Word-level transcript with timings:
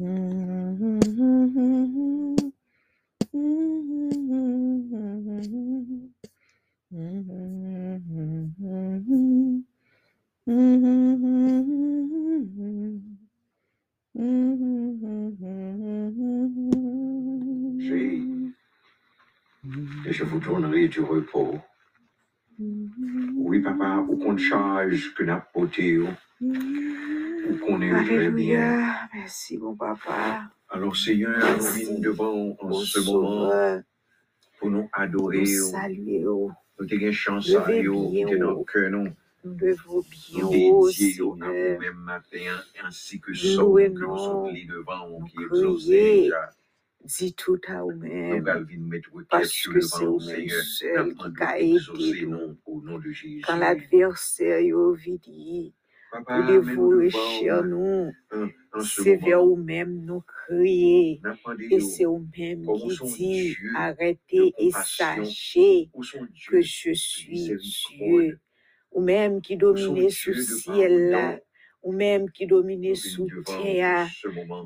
Et 0.00 0.04
je 20.12 20.22
vous 20.24 20.38
donnerai 20.38 20.86
du 20.86 21.00
repos. 21.00 21.58
Oui, 22.60 23.58
papa, 23.60 24.04
ou 24.08 24.16
qu'on 24.16 24.36
charge 24.36 25.12
que 25.14 25.24
n'a 25.24 25.40
porté, 25.40 25.98
ou 25.98 26.06
qu'on 27.66 27.82
est 27.82 28.04
très 28.04 28.30
bien. 28.30 29.07
Merci, 29.28 29.58
mon 29.58 29.76
papa. 29.76 30.50
Alors, 30.70 30.96
Seigneur, 30.96 31.36
nous 31.58 31.62
venons 31.62 31.98
devant 31.98 32.56
en 32.60 32.72
ce 32.80 32.98
moment 33.00 33.82
pour 34.58 34.70
nous 34.70 34.78
nous 34.84 34.88
adorer. 34.90 35.44
saluer, 35.44 36.26
oh. 36.26 36.50
Nous 36.80 36.86
avons 36.90 37.12
chance 37.12 37.54
à 37.54 37.70
est 37.70 37.86
oh. 37.88 38.10
nous. 38.88 39.08
Nous 39.44 39.54
devons 39.54 40.02
bien, 40.08 40.44
oh 40.44 40.88
dédier 40.88 41.12
Seigneur, 41.12 41.28
vous-même 41.28 41.98
matin, 42.06 42.62
ainsi 42.82 43.20
que 43.20 43.34
somme 43.34 43.74
que 43.76 44.00
nous 44.00 44.16
sommes 44.16 44.54
devant, 44.66 45.10
nous 45.10 45.26
qui 45.26 45.42
exaucé 45.42 46.30
dis 47.04 47.34
tout 47.34 47.60
à 47.68 47.82
vous-même, 47.82 48.44
parce 49.28 49.68
que 49.68 49.80
c'est 49.80 50.04
vous-même 50.06 50.48
seul 50.48 51.14
qui 51.14 51.42
a 51.42 51.60
aidé 51.60 52.26
nous. 52.26 52.56
au 52.64 52.82
Quand 53.46 53.56
l'adversaire 53.56 54.60
yo 54.60 54.94
vidi, 54.94 55.74
Papa, 56.10 56.40
voulez 56.40 56.58
mais 56.60 56.74
vous 56.74 57.64
nous 57.64 58.12
c'est 58.80 59.16
vers 59.16 59.44
vous-même 59.44 60.04
nous 60.04 60.20
crier. 60.20 61.20
Et 61.70 61.80
c'est 61.80 62.04
vous-même 62.04 62.66
qui 62.76 62.98
dit, 63.16 63.56
arrêtez 63.76 64.54
et 64.58 64.70
sachez 64.70 65.90
que 66.48 66.60
je 66.60 66.92
suis 66.92 67.52
Dieu. 67.56 68.40
Ou 68.92 69.02
même 69.02 69.40
qui 69.40 69.56
dominez 69.56 70.10
sous 70.10 70.34
ciel 70.34 71.10
là, 71.10 71.38
ou 71.82 71.92
même 71.92 72.30
qui 72.30 72.46
dominez 72.46 72.94
sous 72.94 73.28
terre, 73.44 74.08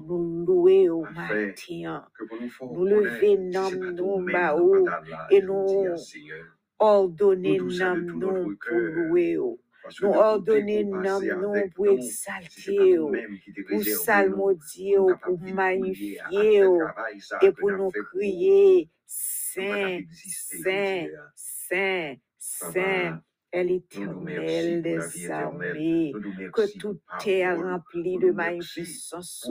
nous 0.07 0.45
louer 0.47 0.89
au 0.89 1.03
matin. 1.03 2.07
nous 2.61 2.85
lever 2.85 3.37
pas 3.53 3.71
nous 3.71 3.97
toi-même 3.97 4.33
ba 4.33 4.55
dans 4.55 4.61
ou, 4.61 4.85
pas 4.85 5.03
là, 5.09 5.27
et 5.31 5.43
nous 5.43 5.95
ordonner 6.79 7.59
tout 7.59 8.19
nous 8.19 8.57
pour 8.57 8.79
louer 8.79 9.37
Nous 10.01 10.09
ordonner 10.09 10.85
pour 10.85 11.01
nam 11.01 11.23
passer 11.23 11.35
nous 11.35 11.55
avec 11.55 11.75
pour 11.75 11.87
nous, 11.87 12.01
si 12.01 12.13
c'est 12.13 12.27
pas 12.27 12.41
exalter 12.41 12.99
au, 12.99 13.11
toi-même 13.11 13.39
qui 13.39 13.53
t'es 13.53 13.63
pour 13.63 13.79
réservé, 13.79 13.93
nous, 13.93 13.99
salmodier 13.99 14.99
nous 14.99 15.17
à 23.53 23.63
l'éternel 23.63 24.83
la 24.83 24.83
des 24.83 25.31
armées. 25.31 26.13
Que 26.53 26.79
toute 26.79 27.01
terre 27.21 27.59
remplie 27.59 28.19
de 28.19 28.31
magnificence 28.31 29.49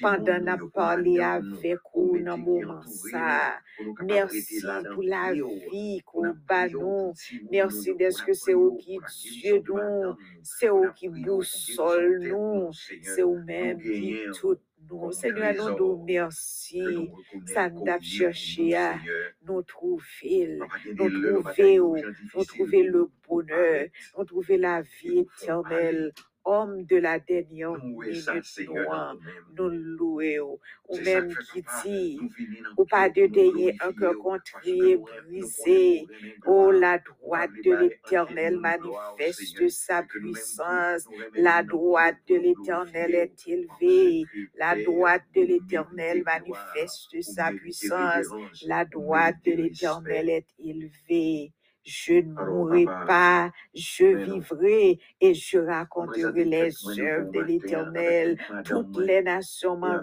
pendant 0.00 0.32
madame, 0.32 0.70
nous, 0.70 1.18
avec 1.20 1.52
mettre 1.62 2.24
dans 2.24 2.36
moment 2.36 2.82
ça. 2.82 3.58
Merci 4.02 4.62
pour 4.92 5.02
la 5.02 5.32
vie, 5.32 6.02
oh, 6.06 6.10
qu'on 6.10 6.34
bat 6.48 6.68
oh, 6.74 7.12
Merci 7.50 7.94
d'être 7.94 8.24
que 8.24 8.32
c'est 8.32 8.54
vous 8.54 8.72
oh, 8.74 8.78
qui 8.78 8.98
la 8.98 9.40
Dieu 9.40 9.62
nous. 9.66 10.14
C'est 10.42 10.68
vous 10.68 10.92
qui 10.94 11.08
oh, 11.08 11.12
boussole 11.24 12.20
tête 12.20 12.28
nous. 12.28 12.70
C'est 12.72 13.22
Seigneur, 13.22 13.28
vous 13.28 13.38
nous 13.38 13.44
même 13.44 13.80
qui 13.80 14.16
tout 14.38 14.58
Seigneur, 15.12 15.54
nous 15.54 15.76
nous 15.76 16.04
merci. 16.04 17.10
Ça 17.46 17.70
nous 17.70 17.84
cherché 18.00 18.74
à 18.74 18.98
nous 19.46 19.62
trouver, 19.62 20.58
nous 20.94 21.42
trouver, 21.42 21.78
nous 21.78 21.94
le 21.94 23.10
bonheur, 23.28 23.86
nous 24.16 24.24
trouver 24.24 24.56
la 24.56 24.82
vie 24.82 25.20
éternelle. 25.20 26.12
Homme 26.46 26.84
de 26.84 26.96
la 26.96 27.18
dernière 27.18 27.82
minute, 27.82 28.44
Seigneur, 28.44 29.16
nous, 29.56 29.68
louer, 29.70 30.40
ou 30.40 30.58
même 31.02 31.34
qui 31.52 31.64
dit, 31.82 32.20
ou 32.76 32.84
pas 32.84 33.08
de 33.08 33.26
délier 33.26 33.74
un 33.80 33.92
cœur 33.92 34.14
contrié, 34.18 34.98
brisé. 34.98 36.06
Oh, 36.46 36.70
la 36.70 36.98
Nous 36.98 37.14
droite 37.24 37.50
de 37.64 37.72
l'éternel 37.74 38.58
manifeste 38.58 39.68
sa 39.70 40.02
puissance. 40.02 41.06
La 41.34 41.62
droite 41.62 42.16
de 42.28 42.36
l'éternel 42.36 43.14
est 43.14 43.48
élevée. 43.48 44.24
La 44.58 44.76
droite 44.82 45.24
de 45.34 45.42
l'éternel 45.42 46.22
manifeste 46.24 47.22
sa 47.22 47.52
puissance. 47.52 48.26
La 48.66 48.84
droite 48.84 49.36
de 49.46 49.52
l'éternel 49.52 50.28
est 50.28 50.48
élevée. 50.58 51.52
Je 51.84 52.14
ne 52.14 52.32
mourrai 52.32 52.86
pas, 53.06 53.50
je 53.74 54.06
vivrai 54.06 54.98
et 55.20 55.34
je 55.34 55.58
raconterai 55.58 56.44
les 56.44 56.72
œuvres 56.98 57.30
de 57.30 57.40
l'éternel. 57.40 58.38
Toutes 58.64 58.96
les 58.98 59.22
nations 59.22 59.76
moi, 59.76 60.00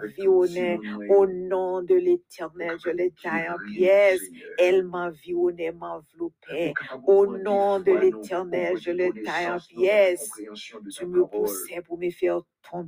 au 1.10 1.26
nom 1.26 1.82
de 1.82 1.96
l'éternel. 1.96 2.78
Je 2.84 2.92
les 2.92 3.12
taille 3.12 3.50
en 3.50 3.58
pièces. 3.74 4.22
Elles 4.60 4.84
m'environnent, 4.84 5.60
Pour 5.60 5.72
m'enveloppaient. 5.72 6.74
Au 7.08 7.26
nom 7.26 7.80
de 7.80 7.92
l'éternel, 7.92 8.78
je 8.78 8.92
les 8.92 9.12
taille 9.24 9.48
en 9.48 9.58
pièces. 9.60 10.30
Tu 10.98 11.06
me 11.06 11.26
poussais 11.26 11.82
pour 11.82 11.98
me 11.98 12.10
faire 12.12 12.42
nous 12.74 12.84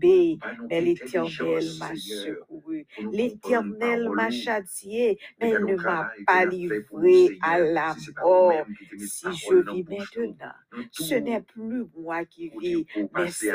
mais 0.69 0.81
l'éternel 0.81 1.65
m'a 1.79 1.95
secouru. 1.95 2.85
L'éternel 3.11 4.09
m'a 4.09 4.29
châtié, 4.29 5.19
mais 5.39 5.51
il 5.51 5.65
ne 5.65 5.75
m'a 5.75 6.11
pas 6.25 6.45
livré 6.45 7.37
à 7.41 7.59
la 7.59 7.95
mort. 8.21 8.65
Si 8.97 9.25
je 9.31 9.71
vis 9.71 9.85
maintenant, 9.89 10.53
ce 10.91 11.15
n'est 11.15 11.41
plus 11.41 11.85
moi 11.95 12.25
qui 12.25 12.49
vis, 12.49 12.85
mais 13.15 13.29
c'est 13.31 13.51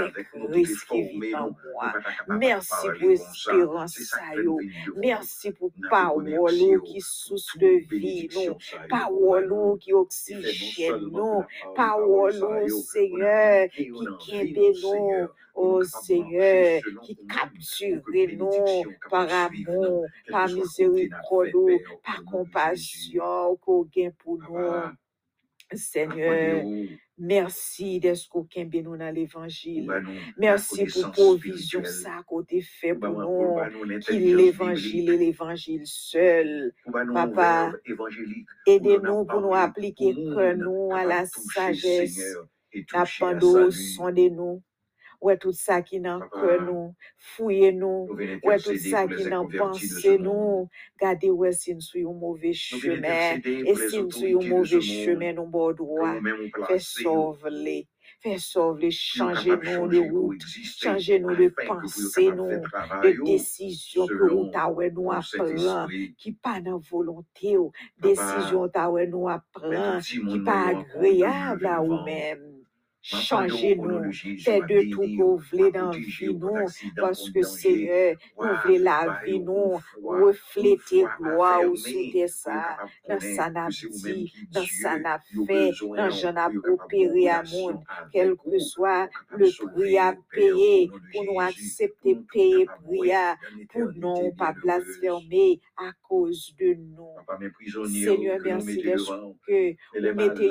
Christ 0.52 0.86
qui 0.88 1.02
vit 1.20 1.34
en 1.34 1.50
moi. 1.50 1.92
Merci 2.28 2.88
pour 3.00 3.00
comme 3.00 3.16
ça. 3.16 3.52
espérance 3.52 3.94
C'est 3.94 4.04
ça 4.04 4.16
ça 4.16 4.22
qui 4.30 4.36
fait 4.36 4.42
nous 4.42 4.60
yo. 4.60 4.60
venir 4.60 4.92
devant 4.92 4.94
nous. 4.94 5.00
Merci 5.00 5.52
pour 5.52 5.70
parole 5.90 6.82
qui 6.84 7.00
source 7.00 7.56
de 7.58 7.86
vie 7.88 8.28
qu'on 8.28 8.56
Parole 8.88 9.78
qui 9.78 9.92
non 9.92 10.00
oxygène 10.00 11.10
la 11.12 11.46
parole, 11.74 12.70
Seigneur 12.70 13.68
qui 13.70 13.90
dans 13.90 14.94
la 14.94 15.28
Seigneur, 15.58 15.80
pour 15.80 15.80
Oh 15.80 15.82
Seigneur, 15.84 16.80
qui 17.02 17.16
ton 17.16 17.22
même, 17.26 17.96
pour 17.96 18.04
que 18.04 18.26
capture 18.28 18.32
nous 18.36 18.84
par 19.10 19.28
amour, 19.32 20.06
par 20.30 20.48
miséricorde, 20.48 21.52
par 22.04 22.24
compassion 22.24 23.56
qu'on 23.56 23.82
gagne 23.84 24.12
pour 24.12 24.38
nous. 24.38 24.92
Seigneur, 25.74 26.64
merci 27.18 28.00
d'être 28.00 28.28
qu'on 28.28 28.46
nous 28.82 28.96
dans 28.96 29.14
l'évangile. 29.14 29.90
Merci 30.38 30.86
pour 30.86 31.10
provision 31.10 31.84
ça 31.84 32.22
côté 32.26 32.62
fait 32.62 32.92
ou 32.92 33.00
pour 33.00 33.20
nous, 33.20 33.98
qui 34.00 34.18
l'évangile 34.18 35.10
est 35.10 35.16
l'évangile 35.16 35.82
seul. 35.84 36.72
Papa, 37.12 37.72
aidez-nous 38.66 39.24
pour 39.26 39.40
nous 39.40 39.54
appliquer 39.54 40.14
que 40.14 40.54
nous 40.54 40.90
à 40.94 41.04
la 41.04 41.26
sagesse. 41.26 42.36
Et 42.72 42.84
salut. 42.90 43.72
sondez-nous. 43.72 44.62
Ouais, 45.20 45.36
tout 45.36 45.52
ça 45.52 45.82
qui 45.82 46.00
dans 46.00 46.20
cœur 46.20 46.60
Papa, 46.60 46.64
nous, 46.64 46.94
fouillez-nous. 47.16 48.06
nous 48.06 48.14
venons 48.16 48.38
Ouais, 48.44 48.60
tout 48.60 48.76
intercéder 48.76 48.90
ça 48.90 49.06
pour 49.06 49.08
qui 49.08 49.16
les 49.16 49.24
dans 49.24 49.44
inconvertis 49.44 49.88
de 49.88 49.94
ce 49.94 49.94
pensée 49.94 50.18
monde. 50.18 50.20
nous. 50.20 50.68
Gardez 51.00 51.30
ouais 51.30 51.52
si 51.52 51.74
nous 51.74 51.80
sommes 51.80 52.06
un 52.06 52.12
mauvais 52.14 52.52
Nous 52.70 52.78
venons 52.78 53.02
chemin. 53.02 53.08
intercéder 53.08 53.64
Et 53.66 53.74
pour 53.74 53.78
les 53.78 53.88
si 53.90 53.98
nous 54.02 54.10
sommes 54.10 54.28
un 54.30 54.36
autorités 54.36 54.38
de 54.38 54.48
monde 54.48 54.64
chemin, 54.84 55.32
nous 55.32 55.46
que 56.06 56.08
nous-mêmes 56.10 56.40
Fais. 57.32 57.88
Fais 58.20 58.38
de 58.74 58.90
changer 58.90 59.50
route. 60.00 60.40
que 61.50 61.66
pensée 61.66 62.32
nous. 62.32 62.48
De 63.02 63.12
décision 63.24 64.06
que 64.06 64.14
nous 64.14 64.50
t'avons 64.50 64.90
nous 64.92 65.10
ton 65.10 65.10
apprend. 65.10 65.22
Saint-Esprit. 65.22 66.14
Qui 66.16 66.32
pas 66.32 66.60
dans 66.60 66.78
volonté. 66.78 67.58
ou. 67.58 67.72
Papa, 68.00 68.08
Décision 68.08 68.68
t'avons 68.68 69.06
nous 69.08 69.28
mais 69.28 69.32
apprend. 69.34 69.70
tout 69.92 69.98
petit 69.98 70.18
Qui 70.20 70.40
pas 70.40 70.68
agréable 70.68 71.66
à 71.66 71.80
devant. 71.82 72.57
Au 73.12 73.74
de 73.74 73.74
nous. 73.74 74.12
À 74.46 74.60
de 74.60 74.90
tout 74.90 75.06
vous 75.16 75.38
à 75.64 75.70
dans 75.70 75.90
protéger 75.90 76.26
vie 76.26 76.34
nous. 76.34 76.66
Parce 76.96 77.30
que. 77.30 77.42
Seigneur, 77.42 78.16
nous 78.38 78.46
voulons 78.64 78.84
la 78.84 79.20
vie 79.24 79.40
nous. 79.40 79.78
foi 80.32 80.62
gloire 81.18 81.62
ou 81.64 81.76
des 81.76 82.10
pour 82.12 82.28
ça. 82.28 82.76
de 83.08 83.08
Dans 83.08 83.20
ça 83.20 83.48
connaître 83.48 83.50
n'a 83.50 83.68
que 83.68 83.72
c'est 83.72 83.88
vous-même 83.88 84.14
dit, 84.14 84.32
qui 84.32 84.46
dans 84.52 84.66
ça 84.66 84.94
Dieu, 84.94 85.02
n'a 85.02 85.18
yo 85.32 85.46
fait, 85.46 85.68
besoin, 85.70 85.96
dans 85.96 86.10
a 86.36 86.48
de 86.50 86.58
opéré 86.72 87.28
à 87.28 87.42
monde. 87.42 87.82
Quel 88.12 88.36
que 88.36 88.48
vous, 88.50 88.58
soit 88.58 89.08
le 89.30 89.48
prix 89.74 89.98
à 89.98 90.14
au 90.16 90.22
payer 90.30 90.88
de 90.88 91.00
pour 91.12 91.24
nous 91.24 91.40
accepter 91.40 92.14
nous 92.14 92.22
payer 92.32 92.66
de 92.66 92.70
prière 92.86 93.36
pour 93.70 93.92
non 93.96 94.32
pas 94.32 94.52
blasphémer 94.52 95.60
à 95.76 95.92
cause 96.08 96.54
de 96.58 96.74
nous. 96.74 97.14
Papa, 97.26 97.38
mes 97.40 97.50
prisonniers 97.50 98.04
Seigneur, 98.04 98.38
que 98.38 98.48
nous 98.48 98.64
merci 98.64 98.76
mettez 100.14 100.48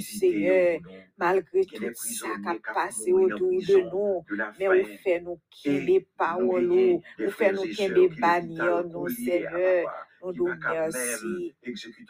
Seigneur, 0.00 0.80
malgré 1.16 1.64
tout 1.64 1.82
ça 1.94 2.26
qui 2.42 2.48
a 2.48 2.72
passé 2.74 3.12
autour 3.12 3.50
de 3.50 3.90
nous, 3.90 4.24
mais 4.58 4.68
on 4.68 4.84
fait 5.02 5.20
nous 5.20 5.38
qui 5.50 5.80
les 5.80 6.06
paroles, 6.16 7.00
on 7.18 7.30
fait 7.30 7.52
nous 7.52 7.62
qui 7.62 7.88
les 7.88 8.08
bannières, 8.08 8.84
Seigneur. 9.08 9.86
Nous 10.22 10.32
nous 10.34 10.54
merci. 10.68 11.54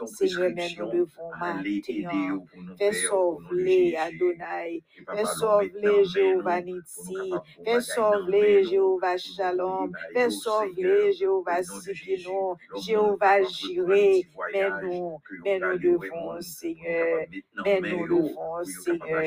Seigneur, 0.07 0.51
mais 0.55 0.69
nous 0.79 0.87
devons 0.91 1.31
maintenant. 1.39 2.47
Fais 2.79 2.93
sauver 2.93 3.97
Adonai. 3.97 4.83
Fais 5.15 5.25
sauver 5.25 6.05
Jéhovah 6.05 6.61
Nitsi. 6.63 7.31
Fais 7.65 7.81
sauver 7.81 8.65
Jéhovah 8.65 9.17
Shalom. 9.19 9.93
Fais 10.15 10.31
sauver 10.31 11.13
Jéhovah 11.13 11.63
Sikino. 11.63 12.57
Jéhovah 12.75 13.43
Jiré. 13.45 14.27
Mais 14.53 14.71
nous, 14.83 15.19
mais 15.45 15.59
nous 15.61 15.79
devons, 15.79 16.41
Seigneur. 16.41 17.27
Mais 17.65 17.81
nous 17.81 18.07
devons, 18.09 18.65
Seigneur. 18.65 19.23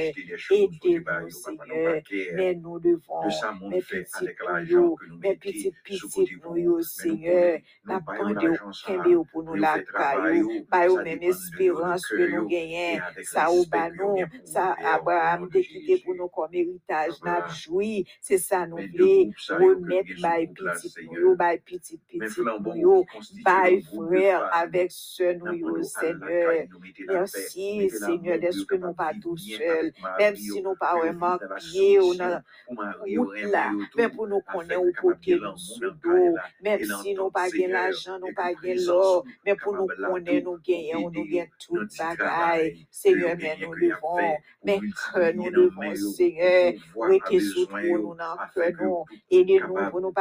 Aidez-nous, 0.51 1.29
Seigneur. 1.29 2.01
Mais 2.36 2.56
nous 2.56 2.79
devons, 2.79 3.29
mais 3.69 3.81
petits 3.81 4.29
nous, 4.69 4.95
mais 5.21 5.36
petits 5.36 5.71
petits 5.83 6.29
nous, 6.56 6.81
Seigneur 6.81 7.59
kembe 8.81 9.15
ou 9.17 9.25
pou 9.31 9.45
nou 9.45 9.59
lakay 9.59 10.41
ou, 10.41 10.61
bay 10.71 10.89
ou 10.91 11.01
menm 11.05 11.23
espirans 11.29 12.05
ke 12.09 12.29
nou 12.33 12.47
genyen, 12.51 13.03
sa 13.29 13.49
ou 13.53 13.65
banon, 13.69 14.23
sa 14.49 14.71
Abraham 14.93 15.47
dekite 15.53 15.99
pou 16.03 16.17
nou 16.17 16.31
kom 16.33 16.53
eritaj 16.53 17.19
nan 17.25 17.47
joui, 17.51 18.03
se 18.23 18.39
sa 18.41 18.63
nou 18.69 18.81
vle, 18.95 19.29
remet 19.59 20.13
bay 20.23 20.47
pitit 20.55 20.99
nou 21.05 21.21
yo, 21.27 21.35
bay 21.39 21.59
pitit 21.61 22.01
pitit 22.09 22.41
nou 22.43 22.77
yo, 22.79 22.99
bay 23.45 23.81
frèr 23.91 24.47
avèk 24.61 24.93
se 24.93 25.33
nou 25.39 25.55
yo, 25.57 25.77
Seigneur. 25.83 26.65
Mersi, 27.07 27.89
Seigneur, 27.89 28.39
deske 28.41 28.77
nou 28.81 28.95
pa 28.97 29.11
tou 29.21 29.37
sel, 29.39 29.91
menm 30.17 30.37
si 30.39 30.61
nou 30.63 30.77
pa 30.79 30.93
wèman 30.99 31.41
kye 31.59 31.89
ou 32.01 32.13
nan 32.17 32.39
wout 32.71 33.35
la, 33.53 33.65
menm 33.97 34.15
pou 34.15 34.27
nou 34.29 34.41
konen 34.49 34.79
ou 34.79 34.93
pote 34.99 35.37
nou 35.41 35.59
sou 35.59 35.91
do, 36.03 36.19
menm 36.65 36.85
si 37.01 37.15
nou 37.17 37.29
pa 37.33 37.45
gen 37.53 37.73
l'ajan, 37.75 38.21
nou 38.23 38.33
pa 38.37 38.49
gen 38.53 38.62
gen 38.63 38.81
lor, 38.88 39.24
men 39.45 39.60
pou 39.62 39.75
nou 39.75 39.88
konen 39.92 40.44
nou 40.45 40.60
genyen, 40.65 41.04
nou 41.13 41.25
gen 41.30 41.50
tout 41.62 41.98
bagay, 42.00 42.71
seye 42.94 43.33
men 43.42 43.62
nou 43.63 43.77
levon, 43.77 44.39
men 44.65 44.88
kre 45.01 45.31
nou 45.38 45.51
levon 45.54 45.98
seye, 46.15 46.54
weke 46.98 47.42
sou 47.50 47.68
trou 47.71 48.00
nou 48.06 48.18
nan 48.19 48.42
kre 48.56 48.71
nou, 48.80 49.04
ede 49.27 49.60
nou 49.65 49.89
pou 49.92 50.04
nou 50.04 50.15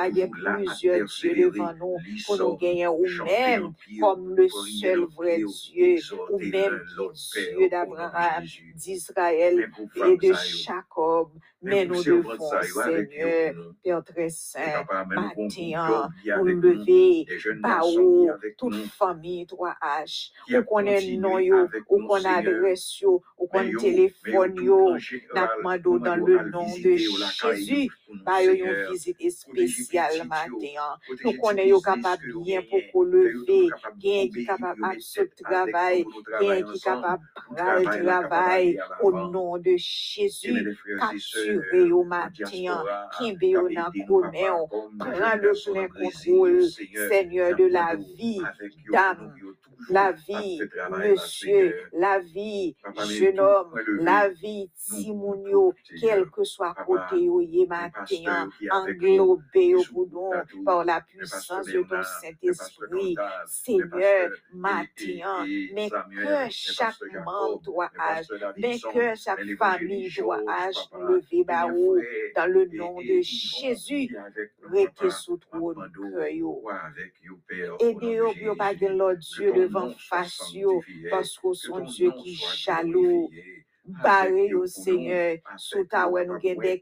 ou 2.93 3.07
men, 3.27 3.69
kom 4.01 4.27
le 4.37 4.49
sel 4.79 5.07
vre 5.17 5.39
Diyo, 5.43 5.93
ou 6.29 6.41
men 6.43 6.79
Diyo 6.91 7.69
d'Abraham, 7.73 8.45
d'Israël, 8.75 9.63
et 9.63 10.17
de 10.17 10.33
Jacob, 10.33 11.31
mais 11.63 11.85
nous 11.85 12.03
devons, 12.03 12.51
Seigneur, 12.63 13.55
Père 13.83 14.05
très 14.05 14.29
saint, 14.29 14.85
matin, 15.09 16.13
pour 16.37 16.45
nous 16.45 16.61
lever, 16.61 17.27
par 17.63 17.87
où 17.89 18.31
toute 18.59 18.75
famille, 18.87 19.45
3H, 19.47 20.33
ou 20.55 20.63
qu'on 20.65 20.87
est 20.87 21.17
non, 21.17 21.39
ou 21.89 22.07
qu'on 22.07 22.25
adresse, 22.25 23.03
ou 23.03 23.47
qu'on 23.47 23.77
téléphone, 23.79 24.55
n'a 25.35 25.49
dans 25.99 26.17
le 26.17 26.51
nom 26.51 26.67
de 26.67 26.97
Jésus, 26.97 27.91
par 28.25 28.41
une 28.41 28.91
visite 28.91 29.31
spéciale 29.31 30.27
matin, 30.27 30.49
hein. 30.79 30.97
nous 31.25 31.33
connaissons 31.39 31.81
capable 31.81 32.23
bien 32.43 32.63
pour 32.63 32.81
qu'on 32.93 33.03
lever, 33.05 33.69
bien 33.97 34.29
qui 34.29 34.45
capable 34.45 34.95
de 34.95 35.01
ce 35.01 35.21
travail, 35.43 36.05
bien 36.41 36.63
qui 36.63 36.81
capable 36.81 37.25
de 37.51 38.05
travail, 38.05 38.79
au 39.01 39.13
nom 39.13 39.59
de 39.59 39.75
Jésus, 39.77 40.77
capture 40.99 41.52
asure 41.53 41.89
yo 41.89 42.05
matyen, 42.05 42.79
kimbe 43.13 43.49
yo 43.51 43.69
nan 43.69 43.93
kome 44.07 44.41
yo, 44.41 44.67
pran 44.99 45.41
le 45.43 45.53
plen 45.65 45.89
kontrol, 45.89 46.73
seigneur 47.09 47.55
de 47.55 47.67
la 47.69 47.95
vi, 47.95 48.41
dam, 48.93 49.33
la 49.89 50.13
vie, 50.13 50.61
monsieur, 50.91 51.75
la 51.93 52.19
vie, 52.21 52.77
jeune 53.07 53.41
homme, 53.41 53.75
la 54.01 54.29
vie, 54.29 54.71
Timounio, 54.77 55.75
quel 56.01 56.27
que 56.31 56.45
soit 56.45 56.75
côté 56.87 57.29
où 57.29 57.41
il 57.41 57.67
matin, 57.69 58.49
englobé 58.71 59.75
au 59.75 59.85
boudon 59.93 60.31
par 60.65 60.85
la 60.85 61.01
puissance 61.01 61.67
de 61.67 61.83
ton 61.83 62.03
Saint-Esprit, 62.03 63.17
Seigneur, 63.47 64.31
matin, 64.53 65.45
mais 65.75 65.91
que 65.91 66.51
chaque 66.51 67.03
membre 67.25 67.61
doit 67.63 67.91
âge, 67.99 68.27
mais 68.57 68.79
que 68.79 69.15
chaque 69.15 69.45
famille 69.59 70.11
doit 70.17 70.43
âge 70.49 70.77
lever 71.09 71.45
barreau 71.45 71.97
dans 72.37 72.47
le 72.47 72.67
nom 72.67 72.97
de 73.01 73.21
Jésus 73.21 74.15
reke 74.73 75.11
sou 75.19 75.39
troun 75.45 75.79
kre 75.97 76.31
yo. 76.37 76.55
Ede 77.87 78.11
yo 78.17 78.33
pou 78.37 78.49
yo 78.49 78.57
bagen 78.59 78.99
Diyo 79.23 79.53
devan 79.59 79.93
fasyo, 80.09 80.81
son 81.65 81.87
Diyo 81.91 82.15
ki 82.21 82.37
jalou. 82.65 83.29
Bare 84.01 84.47
yo, 84.49 84.67
Seigneur, 84.67 85.39
sou 85.61 85.85
ta 85.91 86.05
wè 86.11 86.23
nou 86.29 86.39
gen 86.43 86.61
de 86.63 86.77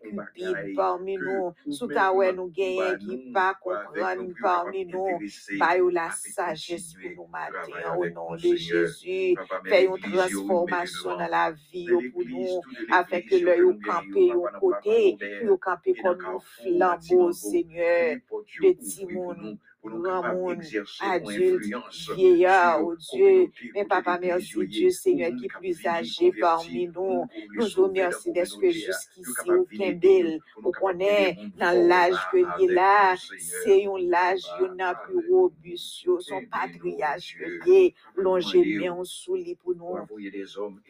parmi 0.77 1.17
nou, 1.21 1.51
sou 1.73 1.89
ta 1.91 2.11
wè 2.15 2.31
nou 2.37 2.53
genyen 2.55 2.99
ki 3.01 3.19
pa 3.35 3.49
kompran 3.59 4.23
parmi 4.41 4.85
nou, 4.89 5.19
bayo 5.61 5.89
la 5.95 6.09
sajes 6.15 6.91
pou 6.99 7.13
nou 7.17 7.27
maten, 7.33 7.81
au 7.97 8.07
nom 8.15 8.37
de 8.37 8.55
Jésus, 8.55 9.41
fè 9.67 9.83
yon 9.87 10.03
transformasyon 10.05 11.25
nan 11.25 11.33
la 11.35 11.47
vi 11.55 11.87
yo 11.89 12.03
pou 12.13 12.27
nou, 12.29 12.61
afè 13.01 13.23
ke 13.27 13.43
lè 13.47 13.57
yo 13.63 13.73
kampe 13.87 14.29
yo 14.29 14.45
kote, 14.61 15.01
yo 15.49 15.59
kampe 15.63 15.97
kon 16.03 16.21
nou 16.21 16.45
flambo, 16.55 17.31
Seigneur, 17.41 18.21
de 18.61 18.75
ti 18.85 19.09
moun, 19.11 19.59
pour 19.81 19.91
nous 19.91 20.03
capables 20.03 20.57
d'exercer 20.57 21.05
une 21.05 21.57
influence. 21.57 22.11
Vieillard, 22.15 22.85
oh 22.85 22.95
Dieu, 22.97 23.51
mais 23.75 23.85
papa, 23.85 24.19
merci 24.21 24.67
Dieu, 24.67 24.91
Seigneur, 24.91 25.31
qui 25.41 25.49
plus 25.49 25.87
âgé 25.87 26.33
parmi 26.39 26.87
nous. 26.89 27.27
Nous 27.55 27.67
vous 27.77 27.85
remercions 27.85 28.33
parce 28.33 28.57
que 28.57 28.71
jusqu'ici, 28.71 29.51
aucun 29.51 29.93
bel, 29.93 30.41
vous 30.57 30.73
connaît 30.73 31.37
dans 31.59 31.89
l'âge 31.89 32.19
que 32.33 32.39
il 32.39 32.71
est 32.71 32.75
là, 32.75 33.15
c'est 33.17 33.87
un 33.87 34.13
âge, 34.13 34.41
il 34.61 34.83
a 34.83 34.95
plus 34.95 35.31
robuste, 35.31 36.09
son 36.21 36.43
patriarche 36.51 37.37
que 37.39 37.69
il 37.69 37.73
est, 37.73 37.95
longé 38.17 38.89
en 38.89 39.05
souli 39.05 39.55
pour 39.57 39.75
nous. 39.75 39.97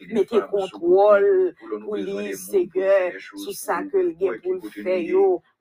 Mettez 0.09 0.41
contrôle 0.49 1.55
pour 1.83 1.95
lui, 1.95 2.35
Seigneur, 2.35 3.13
sur 3.19 3.53
ça 3.53 3.83
que 3.83 3.97
le 3.97 4.39
pour 4.41 4.53
le 4.53 4.61
faire, 4.61 5.01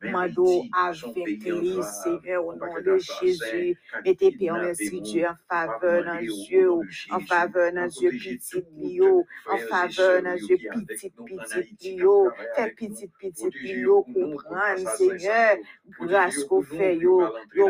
Mando 0.02 0.64
avec 0.72 1.44
lui, 1.44 1.76
Seigneur, 2.02 2.46
au 2.46 2.54
nom 2.54 2.80
de 2.84 2.96
Jésus. 2.98 3.78
Mettez 4.04 4.32
Père, 4.32 4.54
merci 4.54 5.00
Dieu, 5.00 5.26
en 5.26 5.34
faveur 5.48 6.04
dans 6.04 6.20
Dieu, 6.20 6.70
en 7.10 7.20
faveur 7.20 7.72
dans 7.72 7.86
Dieu, 7.86 8.10
petit 8.10 8.62
Pio, 8.62 9.26
en 9.50 9.58
faveur 9.58 10.22
dans 10.22 10.36
Dieu, 10.36 10.56
petit, 10.88 11.10
petit 11.10 11.74
Pio. 11.78 12.30
Fais 12.56 12.70
petit, 12.70 13.08
petit 13.20 13.50
Pio 13.50 14.02
comprendre, 14.04 14.88
Seigneur, 14.96 15.56
grâce 16.00 16.44
qu'on 16.44 16.62
fait, 16.62 16.96
yo, 16.96 17.22
yo, 17.54 17.68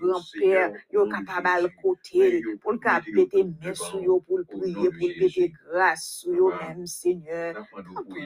grand-père, 0.00 0.72
yo, 0.92 1.08
capable 1.08 1.70
côté, 1.80 2.42
pour 2.60 2.72
le 2.72 2.78
cap, 2.78 3.04
péter 3.04 3.44
mes 3.44 3.74
sur 3.74 4.02
yo, 4.02 4.20
pour 4.20 4.38
le 4.38 4.44
prier, 4.44 4.74
pour 4.74 5.08
le 5.08 5.18
péter 5.18 5.52
grâce 5.70 6.20
sur 6.22 6.34
yo, 6.34 6.52
même, 6.60 6.86
Seigneur. 6.86 7.64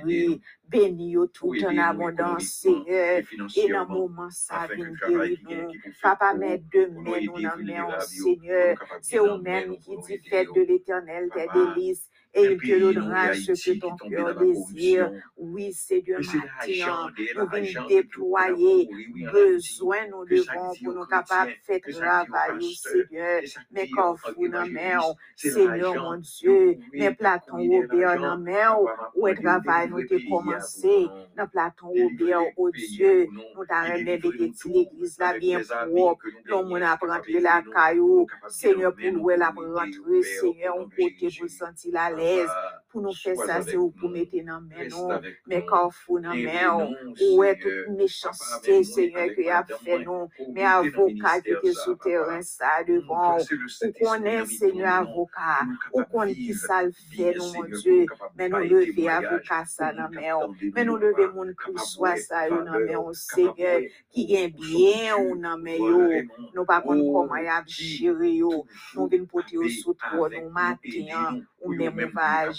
Oui, 0.05 0.41
béni 0.73 1.11
yo 1.11 1.27
tout 1.27 1.55
en 1.65 1.77
abondance, 1.79 2.45
Seigneur, 2.45 3.23
et 3.57 3.69
dans 3.69 3.87
moment 3.87 4.31
ça 4.31 4.67
vient 4.75 4.93
guérir 5.07 5.71
Papa, 6.03 6.35
mais 6.35 6.63
demain, 6.73 7.21
nous 7.27 7.75
en 7.77 8.01
Seigneur. 8.01 8.77
C'est 9.01 9.19
vous-même 9.19 9.77
qui 9.79 9.97
dit, 9.99 10.19
faites 10.29 10.49
de 10.55 10.63
l'éternel 10.63 11.29
tes 11.35 11.47
délices 11.55 12.09
et, 12.35 12.45
et 12.45 12.57
puis, 12.57 12.71
que 12.71 12.75
le 12.77 13.01
rage 13.01 13.47
que 13.47 13.79
ton 13.79 13.97
cœur 13.97 14.35
désire. 14.37 15.13
Oui, 15.37 15.73
Seigneur, 15.73 16.21
maintenant, 16.21 17.11
nous 17.37 17.49
venons 17.49 17.87
déployer. 17.89 18.89
Besoin, 19.33 20.09
nous 20.11 20.25
devons 20.25 20.73
pour 20.83 20.95
nous 20.95 21.07
capables 21.07 21.51
de 21.51 21.57
faire 21.63 22.27
travail, 22.27 22.75
Seigneur. 22.75 23.43
Mais 23.71 23.89
quand 23.91 24.17
vous 24.37 24.49
n'en 24.49 24.67
Seigneur 25.37 25.95
mon 25.95 26.17
Dieu, 26.19 26.79
mais 26.93 27.15
Platon 27.15 27.57
Robert 27.57 28.21
n'en 28.21 28.39
mer, 28.39 28.77
où 29.15 29.29
est 29.29 29.35
le 29.35 29.43
travail 29.43 29.91
nous 29.91 30.07
t'ai 30.07 30.25
commencé, 30.27 31.07
dans 31.37 31.47
Platon 31.47 31.89
Robert, 31.89 32.43
oh 32.57 32.71
Dieu, 32.71 33.27
nous 33.31 33.65
t'as 33.69 33.93
remédié 33.93 34.53
l'église 34.65 35.19
là 35.19 35.39
bien 35.39 35.61
propre, 35.61 36.27
l'homme 36.45 36.73
on 36.73 36.81
a 36.81 36.95
rentré 36.97 37.41
la 37.41 37.63
caillou, 37.63 38.27
Seigneur, 38.49 38.95
pour 38.95 39.13
nous, 39.13 39.31
elle 39.31 39.43
Seigneur, 40.23 40.77
on 40.79 40.89
côté 40.89 41.29
pour 41.39 41.49
sentir 41.49 41.93
la 41.93 42.22
l'aise. 42.23 42.47
Papa, 42.47 42.82
Pour 42.93 43.03
nous 43.03 43.13
faire 43.15 43.37
Sois 43.37 43.47
ça, 43.47 43.55
avec 43.57 43.69
c'est 43.71 43.77
ou 43.77 43.91
pour 43.91 44.11
nous. 44.11 44.17
mettre 44.17 44.37
dans 44.47 44.61
main 44.61 44.77
Reste 44.77 44.91
nous. 44.91 45.11
avec 45.11 45.37
Mais 45.47 45.61
nous. 45.61 45.67
carrefour 45.67 46.21
dans 46.21 46.29
main 46.31 46.37
Guéris-nous, 46.37 47.37
Où 47.37 47.45
est 47.45 47.61
Seigneur. 47.63 47.85
toute 47.87 47.97
méchanceté, 47.97 48.85
Seigneur, 48.85 49.29
que 49.35 49.41
y 49.43 49.51
a 49.51 49.65
fait 49.65 49.99
nous. 50.05 50.29
Mais 50.53 50.65
avocat 50.65 51.41
qui 51.41 51.51
était 51.53 51.73
sous 51.73 51.97
terrain, 51.97 52.43
ça 52.43 52.85
devant. 52.87 53.39
Ou 53.39 53.93
qu'on 54.05 54.25
est, 54.25 54.47
Seigneur, 54.47 54.93
avocat. 55.09 55.67
Ou 55.93 56.03
qui 56.35 56.55
ça 56.55 56.83
le 56.85 56.93
fait, 56.93 57.35
nous, 57.37 57.53
mon 57.55 57.65
Dieu? 57.65 58.07
Mais 58.37 58.49
nous 58.49 58.59
lever 58.59 59.09
avocat 59.09 59.65
ça 59.67 59.93
dans 59.93 60.11
main. 60.11 60.55
Mais 60.75 60.85
nous 60.85 60.97
lever 60.97 61.29
mon 61.35 61.53
cri 61.55 61.73
soit 61.79 62.17
ça 62.17 62.49
yo 62.49 62.63
dans 62.63 62.73
main, 62.81 62.97
oh, 62.99 63.13
Seigneur, 63.13 63.81
qui 64.11 64.27
gagne 64.27 64.53
bien 64.53 65.17
ou 65.19 65.37
dans 65.37 65.59
main 65.59 65.75
yo. 65.77 66.09
Nous 66.55 66.65
pas 66.65 66.83
connaître 66.83 67.13
comment 67.13 67.37
y 67.37 67.49
a 67.49 67.63
gérer 67.67 68.33
yo. 68.33 68.67
Nous 68.95 69.09
venons 69.09 69.27
porter 69.27 69.57
au 69.59 69.69
sous 69.69 69.95
toi, 69.95 70.29
nous 70.31 70.51
matin, 70.51 71.41
ou 71.63 71.73
même 71.75 71.99
on 71.99 72.09
va 72.15 72.51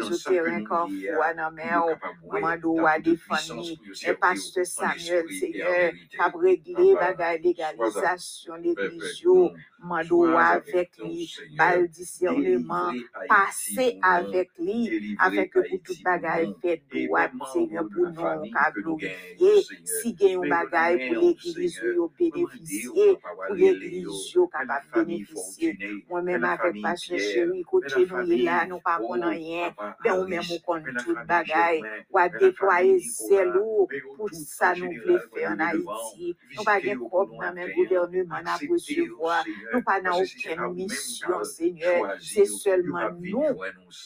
sur 0.00 0.32
terrain 0.32 0.64
carrefour 0.64 1.24
dans 1.36 1.50
main, 1.52 1.84
maman 2.30 2.56
doit 2.60 2.98
défendre. 2.98 3.64
Et 4.06 4.14
pasteur 4.14 4.66
Samuel, 4.66 5.30
Seigneur, 5.30 5.92
a 6.18 6.30
réglé 6.38 6.94
bagay 6.94 7.38
légalisation 7.38 8.54
l'église 8.54 9.20
yo. 9.22 9.50
Mando 9.82 10.24
avec 10.24 10.90
lui, 10.98 11.32
bal 11.56 11.88
discernement, 11.88 12.92
passer 13.26 13.98
avec 14.02 14.50
lui, 14.58 15.16
avec 15.18 15.50
que 15.52 15.60
pour 15.60 15.82
tout 15.82 15.94
bagay 16.04 16.52
fait 16.60 16.82
droit, 16.92 17.28
Seigneur, 17.52 17.86
pour 17.88 18.08
nous, 18.08 18.50
qu'a 18.50 18.70
glorifier. 18.72 19.64
Si 19.84 20.14
gen 20.18 20.32
yon 20.32 20.48
bagay 20.48 21.08
pour 21.08 21.22
l'église 21.22 21.80
yo 21.82 22.12
bénéficier, 22.18 23.16
pour 23.46 23.54
l'église 23.54 24.32
yo 24.34 24.46
capable 24.48 25.06
bénéficier. 25.06 25.78
Moi-même 26.10 26.44
avec 26.44 26.82
pasteur 26.82 27.18
chéri, 27.18 27.62
côté 27.62 28.06
nous 28.06 28.32
y 28.32 28.48
nous 28.66 28.80
pas 28.80 28.98
connaissons 28.98 29.28
rien. 29.30 29.74
Ben 30.04 30.20
ou 30.20 30.26
même 30.26 30.40
ou 30.40 31.02
tout 31.04 31.16
bagay, 31.26 31.82
ou 32.10 32.18
à 32.18 32.28
déployer 32.28 32.98
zèle 32.98 33.56
ou 33.56 33.88
pour 34.16 34.30
ça 34.32 34.74
nous 34.74 34.90
voulons 34.92 35.18
faire 35.34 35.52
en 35.52 35.58
Haïti. 35.58 36.36
Nous 36.56 36.64
pas 36.64 36.80
gen 36.80 36.98
kop 36.98 37.30
dans 37.40 37.54
même 37.54 37.72
gouvernement 37.74 38.42
à 38.46 38.56
recevoir. 38.56 39.44
Nous 39.72 39.82
pas 39.82 40.00
dans 40.00 40.20
aucune 40.20 40.74
mission, 40.74 41.44
Seigneur. 41.44 42.16
C'est 42.20 42.46
seulement 42.46 43.10
nous, 43.20 43.60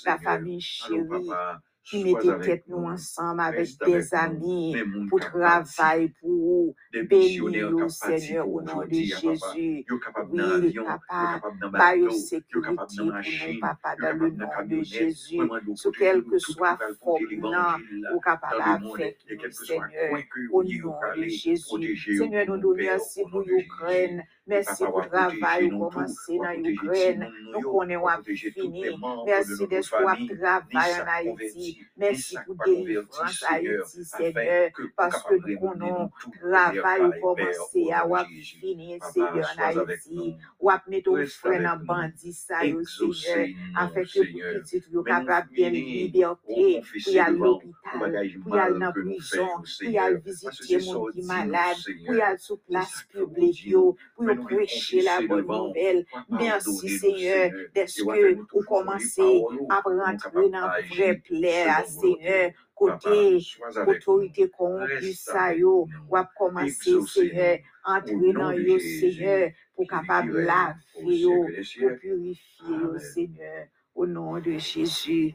la 0.04 0.18
famille 0.18 0.60
chérie, 0.60 1.30
qui 1.84 2.02
mettez 2.02 2.38
tête 2.40 2.64
nous 2.68 2.84
ensemble 2.86 3.40
avec 3.40 3.68
des 3.84 4.14
amis 4.14 4.74
pour 5.08 5.20
travailler 5.20 6.12
pour 6.20 6.74
bénir 7.08 7.70
nous, 7.70 7.88
Seigneur, 7.88 8.48
au 8.48 8.62
nom 8.62 8.80
de 8.86 8.92
Jésus. 8.94 9.84
Oui, 10.30 10.74
papa, 10.84 11.40
par 11.72 12.12
sécurité 12.12 12.96
pour 12.96 13.04
nous, 13.04 13.60
papa, 13.60 13.96
dans 14.00 14.18
le 14.18 14.30
nom 14.30 14.48
de 14.66 14.82
Jésus. 14.82 15.38
Sous 15.74 15.92
quel 15.92 16.24
que 16.24 16.38
soit 16.38 16.78
forme, 17.02 17.20
ou 18.14 18.20
capable 18.20 18.62
avec 18.62 19.18
Seigneur, 19.50 20.18
au 20.52 20.62
nom 20.62 20.94
de 21.16 21.28
Jésus. 21.28 22.16
Seigneur, 22.16 22.46
nous 22.48 22.56
nous 22.56 22.74
merci 22.74 23.22
pour 23.30 23.40
l'Ukraine. 23.42 24.22
Merci 24.46 24.84
pour 24.84 25.00
le 25.00 25.08
travail 25.08 25.70
commencé 25.70 26.36
dans 26.36 26.62
l'Ukraine. 26.62 27.30
Nous 27.52 27.60
connaissons 27.60 28.22
fini. 28.24 28.84
Merci 29.26 29.66
de 29.66 29.80
ce 29.80 29.90
travail 29.90 30.30
en 30.72 31.06
Haïti. 31.08 31.73
Merci 31.96 32.36
pour 32.46 32.56
délivrance 32.64 33.44
Haïti, 33.48 34.04
Seigneur, 34.04 34.70
parce 34.96 35.22
que 35.22 35.34
nous 35.34 35.58
connaissons 35.58 36.10
travail 36.40 37.20
commencé 37.20 37.92
à 37.92 38.24
fini, 38.26 38.98
Seigneur, 39.12 39.46
en 39.58 39.62
Haïti. 39.62 40.36
Ou 40.60 40.70
à 40.70 40.82
mettre 40.88 41.10
au 41.10 41.26
frein 41.26 41.62
dans 41.62 41.84
bandit, 41.84 42.32
ça, 42.32 42.60
Seigneur, 42.60 43.48
afin 43.76 44.02
que 44.02 44.32
pour 44.32 44.62
petit, 44.62 44.82
vous 44.92 45.02
capable 45.02 45.48
de 45.54 45.64
liberté, 45.64 46.82
aller 47.06 47.18
à 47.18 47.30
l'hôpital, 47.30 48.16
aller 48.16 48.38
dans 48.44 48.78
la 48.78 48.92
prison, 48.92 49.48
pour 49.56 49.88
y 49.88 49.98
aller 49.98 50.18
visiter 50.24 50.76
les 50.76 50.80
gens 50.80 51.04
qui 51.06 51.22
sont 51.22 51.26
malades, 51.26 51.76
pour 52.06 52.14
y 52.14 52.20
aller 52.20 52.38
sur 52.38 52.58
place 52.60 53.04
publique, 53.10 53.74
pour 54.16 54.46
prêcher 54.46 55.02
la 55.02 55.20
bonne 55.26 55.46
nouvelle. 55.46 56.06
Merci 56.28 56.88
Seigneur, 56.98 57.50
d'est-ce 57.74 58.02
que 58.02 58.34
vous 58.34 58.64
commencez 58.66 59.42
à 59.68 59.80
rentrer 59.80 60.50
dans 60.50 60.66
le 60.66 60.94
vrai 60.94 61.14
plaire, 61.24 61.63
Seigneur, 61.86 62.50
côté 62.74 63.38
autorité 63.86 64.50
corrompue, 64.50 65.12
ça 65.12 65.54
yo, 65.54 65.88
à 66.12 66.24
commencer, 66.36 67.00
Seigneur, 67.02 67.58
entrer 67.84 68.32
dans 68.32 68.52
yo, 68.52 68.78
Seigneur, 68.78 69.50
pour 69.74 69.86
capable 69.86 70.42
laver 70.42 70.78
yo, 70.96 71.46
pour 71.78 71.96
purifier 71.98 72.36
yo, 72.68 72.98
Seigneur, 72.98 73.66
au 73.94 74.06
nom 74.06 74.38
de 74.38 74.58
Jésus. 74.58 75.34